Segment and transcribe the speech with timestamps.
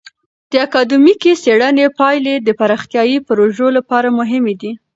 [0.51, 4.71] د اکادمیکې څیړنې پایلې د پراختیایي پروژو لپاره مهمې دي.